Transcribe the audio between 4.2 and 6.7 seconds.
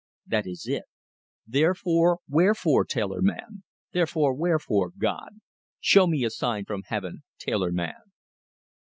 wherefore, God? Show me a sign